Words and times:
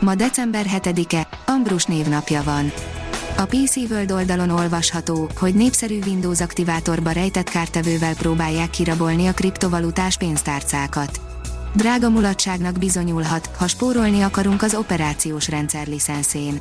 Ma 0.00 0.14
december 0.14 0.66
7-e, 0.68 1.28
Ambrus 1.46 1.84
névnapja 1.84 2.42
van. 2.42 2.72
A 3.36 3.44
PC 3.44 3.76
World 3.76 4.12
oldalon 4.12 4.50
olvasható, 4.50 5.30
hogy 5.36 5.54
népszerű 5.54 5.98
Windows 6.06 6.40
aktivátorba 6.40 7.10
rejtett 7.10 7.48
kártevővel 7.48 8.14
próbálják 8.14 8.70
kirabolni 8.70 9.26
a 9.26 9.32
kriptovalutás 9.32 10.16
pénztárcákat. 10.16 11.20
Drága 11.74 12.10
mulatságnak 12.10 12.78
bizonyulhat, 12.78 13.50
ha 13.56 13.66
spórolni 13.66 14.20
akarunk 14.20 14.62
az 14.62 14.74
operációs 14.74 15.48
rendszer 15.48 15.86
licenszén. 15.86 16.60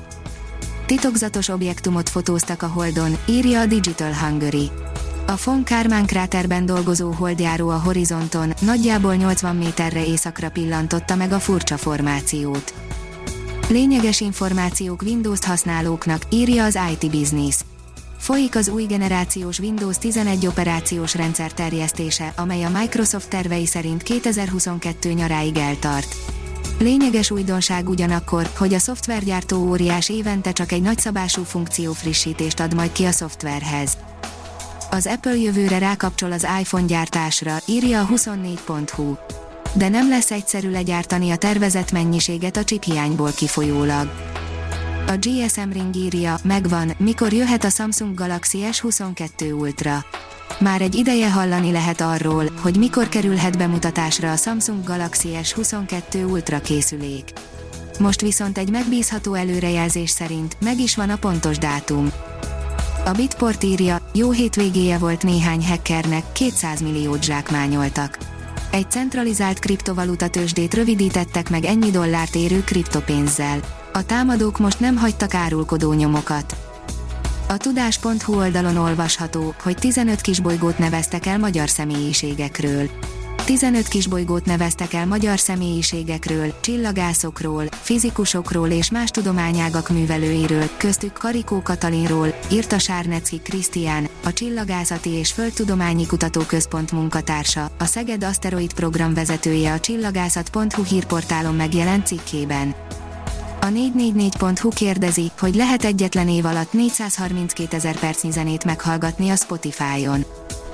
Titokzatos 0.86 1.48
objektumot 1.48 2.10
fotóztak 2.10 2.62
a 2.62 2.68
Holdon, 2.68 3.18
írja 3.26 3.60
a 3.60 3.66
Digital 3.66 4.14
Hungary. 4.14 4.72
A 5.28 5.34
von 5.44 5.64
Kármán 5.64 6.06
kráterben 6.06 6.66
dolgozó 6.66 7.12
holdjáró 7.12 7.70
a 7.70 7.80
horizonton 7.80 8.54
nagyjából 8.62 9.16
80 9.16 9.56
méterre 9.56 10.06
északra 10.06 10.50
pillantotta 10.50 11.16
meg 11.16 11.32
a 11.32 11.40
furcsa 11.40 11.78
formációt. 11.78 12.74
Lényeges 13.70 14.22
információk 14.22 15.02
Windows-t 15.02 15.44
használóknak, 15.44 16.22
írja 16.30 16.64
az 16.64 16.80
IT 16.92 17.12
Business. 17.12 17.56
Folyik 18.18 18.56
az 18.56 18.68
új 18.68 18.84
generációs 18.84 19.60
Windows 19.60 19.98
11 19.98 20.48
operációs 20.48 21.16
rendszer 21.16 21.54
terjesztése, 21.54 22.34
amely 22.38 22.64
a 22.64 22.70
Microsoft 22.70 23.30
tervei 23.30 23.66
szerint 23.66 24.04
2022 24.04 25.12
nyaráig 25.12 25.58
eltart. 25.58 26.16
Lényeges 26.80 27.32
újdonság 27.32 27.90
ugyanakkor, 27.90 28.50
hogy 28.58 28.74
a 28.74 28.80
szoftvergyártó 28.80 29.68
óriás 29.68 30.10
évente 30.10 30.52
csak 30.52 30.72
egy 30.72 30.82
nagyszabású 30.82 31.44
funkció 31.44 31.94
frissítést 31.94 32.60
ad 32.60 32.74
majd 32.74 32.92
ki 32.92 33.04
a 33.06 33.12
szoftverhez. 33.12 33.98
Az 34.92 35.08
Apple 35.08 35.36
jövőre 35.36 35.78
rákapcsol 35.78 36.32
az 36.32 36.48
iPhone 36.60 36.86
gyártásra, 36.86 37.58
írja 37.66 38.02
a 38.02 38.08
24.hu 38.08 39.16
de 39.76 39.90
nem 39.90 40.10
lesz 40.10 40.32
egyszerű 40.32 40.72
legyártani 40.72 41.32
a 41.32 41.36
tervezett 41.36 41.92
mennyiséget 41.92 42.58
a 42.58 42.64
chip 42.64 42.84
hiányból 42.84 43.32
kifolyólag. 43.32 44.12
A 45.08 45.18
GSM 45.20 45.70
Ring 45.72 45.96
írja, 45.96 46.38
megvan, 46.44 46.92
mikor 46.98 47.34
jöhet 47.34 47.64
a 47.64 47.70
Samsung 47.70 48.14
Galaxy 48.14 48.60
S22 48.72 49.60
Ultra. 49.60 50.06
Már 50.60 50.82
egy 50.82 50.96
ideje 50.96 51.32
hallani 51.32 51.72
lehet 51.72 52.02
arról, 52.02 52.46
hogy 52.62 52.78
mikor 52.78 53.10
kerülhet 53.10 53.58
bemutatásra 53.58 54.32
a 54.32 54.36
Samsung 54.36 54.84
Galaxy 54.84 55.30
S22 55.42 56.32
Ultra 56.32 56.60
készülék. 56.60 57.24
Most 58.00 58.22
viszont 58.22 58.58
egy 58.58 58.70
megbízható 58.70 59.34
előrejelzés 59.34 60.10
szerint 60.10 60.58
meg 60.60 60.80
is 60.80 60.96
van 60.96 61.10
a 61.10 61.16
pontos 61.16 61.58
dátum. 61.58 62.12
A 63.06 63.12
Bitport 63.12 63.64
írja, 63.64 64.10
jó 64.14 64.32
hétvégéje 64.32 64.98
volt 64.98 65.24
néhány 65.24 65.66
hackernek, 65.66 66.32
200 66.32 66.82
milliót 66.82 67.24
zsákmányoltak 67.24 68.18
egy 68.76 68.92
centralizált 68.92 69.60
kriptovaluta 69.60 70.28
tőzsdét 70.28 70.74
rövidítettek 70.74 71.50
meg 71.50 71.66
ennyi 71.66 71.92
dollárt 71.92 72.36
érő 72.36 72.64
kriptopénzzel. 72.64 73.60
A 73.94 74.06
támadók 74.06 74.60
most 74.60 74.80
nem 74.80 74.98
hagytak 74.98 75.34
árulkodó 75.34 75.94
nyomokat. 75.94 76.56
A 77.48 77.58
tudás.hu 77.58 78.36
oldalon 78.36 78.78
olvasható, 78.78 79.54
hogy 79.64 79.76
15 79.76 80.22
kisbolygót 80.22 80.78
neveztek 80.78 81.26
el 81.26 81.38
magyar 81.38 81.70
személyiségekről. 81.70 82.90
15 83.46 83.88
kisbolygót 83.88 84.46
neveztek 84.46 84.94
el 84.94 85.06
magyar 85.06 85.40
személyiségekről, 85.40 86.54
csillagászokról, 86.62 87.66
fizikusokról 87.72 88.70
és 88.70 88.92
más 88.92 89.10
tudományágak 89.10 89.90
művelőiről, 89.90 90.70
köztük 90.78 91.14
Karikó 91.14 91.62
Katalinról, 91.62 92.40
írta 92.52 92.80
Sárnecki 92.80 93.40
Krisztián, 93.40 94.08
a 94.24 94.34
Csillagászati 94.34 95.10
és 95.10 95.32
Földtudományi 95.32 96.06
Kutatóközpont 96.06 96.92
munkatársa, 96.92 97.72
a 97.78 97.86
Szeged 97.86 98.24
Aszteroid 98.24 98.74
program 98.74 99.14
vezetője 99.14 99.74
a 99.74 99.80
csillagászat.hu 99.80 100.84
hírportálon 100.84 101.56
megjelent 101.56 102.08
cikkében. 102.08 102.76
A 103.62 103.68
444.hu 103.68 104.70
kérdezi, 104.70 105.32
hogy 105.40 105.56
lehet 105.56 105.84
egyetlen 105.84 106.30
év 106.30 106.46
alatt 106.46 106.74
432 106.74 107.76
ezer 107.76 108.00
percnyi 108.00 108.32
zenét 108.32 108.64
meghallgatni 108.64 109.30
a 109.30 109.36
Spotify-on. 109.36 110.26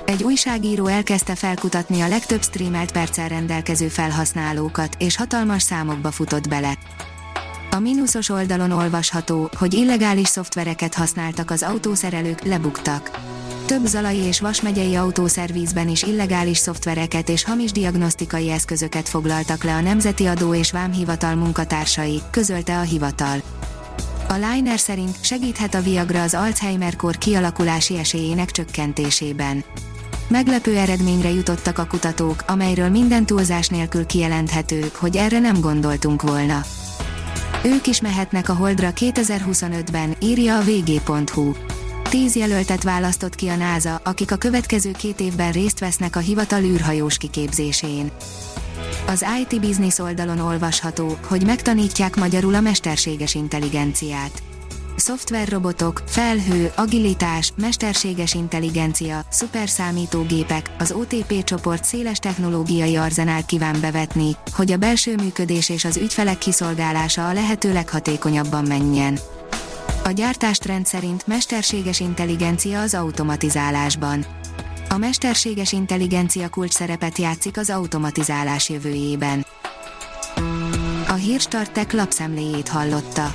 Egy 0.04 0.22
újságíró 0.22 0.86
elkezdte 0.86 1.34
felkutatni 1.34 2.00
a 2.00 2.08
legtöbb 2.08 2.42
streamelt 2.42 2.92
perccel 2.92 3.28
rendelkező 3.28 3.88
felhasználókat, 3.88 4.96
és 4.98 5.16
hatalmas 5.16 5.62
számokba 5.62 6.10
futott 6.10 6.48
bele. 6.48 6.78
A 7.70 7.78
mínuszos 7.78 8.28
oldalon 8.28 8.70
olvasható, 8.70 9.50
hogy 9.58 9.74
illegális 9.74 10.28
szoftvereket 10.28 10.94
használtak 10.94 11.50
az 11.50 11.62
autószerelők, 11.62 12.42
lebuktak. 12.42 13.10
Több 13.66 13.86
zalai 13.86 14.16
és 14.16 14.40
vasmegyei 14.40 14.94
autószervízben 14.94 15.88
is 15.88 16.02
illegális 16.02 16.58
szoftvereket 16.58 17.28
és 17.28 17.44
hamis 17.44 17.72
diagnosztikai 17.72 18.50
eszközöket 18.50 19.08
foglaltak 19.08 19.64
le 19.64 19.74
a 19.74 19.80
Nemzeti 19.80 20.26
Adó 20.26 20.54
és 20.54 20.72
Vámhivatal 20.72 21.34
munkatársai, 21.34 22.22
közölte 22.30 22.78
a 22.78 22.82
hivatal. 22.82 23.42
A 24.28 24.34
Liner 24.34 24.78
szerint 24.78 25.24
segíthet 25.24 25.74
a 25.74 25.80
Viagra 25.80 26.22
az 26.22 26.34
Alzheimer-kor 26.34 27.18
kialakulási 27.18 27.98
esélyének 27.98 28.50
csökkentésében. 28.50 29.64
Meglepő 30.32 30.76
eredményre 30.76 31.30
jutottak 31.30 31.78
a 31.78 31.86
kutatók, 31.86 32.44
amelyről 32.46 32.88
minden 32.88 33.26
túlzás 33.26 33.68
nélkül 33.68 34.06
kijelenthető, 34.06 34.90
hogy 34.94 35.16
erre 35.16 35.38
nem 35.38 35.60
gondoltunk 35.60 36.22
volna. 36.22 36.60
Ők 37.64 37.86
is 37.86 38.00
mehetnek 38.00 38.48
a 38.48 38.54
Holdra 38.54 38.90
2025-ben, 38.94 40.14
írja 40.20 40.58
a 40.58 40.62
vg.hu. 40.62 41.52
Tíz 42.10 42.34
jelöltet 42.34 42.82
választott 42.82 43.34
ki 43.34 43.48
a 43.48 43.56
NASA, 43.56 44.00
akik 44.04 44.32
a 44.32 44.36
következő 44.36 44.90
két 44.90 45.20
évben 45.20 45.52
részt 45.52 45.78
vesznek 45.78 46.16
a 46.16 46.20
hivatal 46.20 46.62
űrhajós 46.62 47.16
kiképzésén. 47.16 48.10
Az 49.06 49.24
IT 49.42 49.60
Business 49.60 49.98
oldalon 49.98 50.38
olvasható, 50.38 51.18
hogy 51.26 51.46
megtanítják 51.46 52.16
magyarul 52.16 52.54
a 52.54 52.60
mesterséges 52.60 53.34
intelligenciát 53.34 54.42
szoftverrobotok, 55.02 56.02
felhő, 56.06 56.72
agilitás, 56.76 57.52
mesterséges 57.56 58.34
intelligencia, 58.34 59.24
szuperszámítógépek, 59.30 60.70
az 60.78 60.92
OTP 60.92 61.44
csoport 61.44 61.84
széles 61.84 62.18
technológiai 62.18 62.96
arzenált 62.96 63.46
kíván 63.46 63.80
bevetni, 63.80 64.36
hogy 64.52 64.72
a 64.72 64.76
belső 64.76 65.14
működés 65.14 65.68
és 65.68 65.84
az 65.84 65.96
ügyfelek 65.96 66.38
kiszolgálása 66.38 67.28
a 67.28 67.32
lehető 67.32 67.72
leghatékonyabban 67.72 68.64
menjen. 68.64 69.18
A 70.04 70.10
gyártástrend 70.10 70.86
szerint 70.86 71.26
mesterséges 71.26 72.00
intelligencia 72.00 72.80
az 72.80 72.94
automatizálásban. 72.94 74.26
A 74.88 74.96
mesterséges 74.96 75.72
intelligencia 75.72 76.48
kulcs 76.48 76.72
szerepet 76.72 77.18
játszik 77.18 77.56
az 77.56 77.70
automatizálás 77.70 78.68
jövőjében. 78.68 79.46
A 81.08 81.14
Hírstartek 81.14 81.92
lapszemléjét 81.92 82.68
hallotta. 82.68 83.34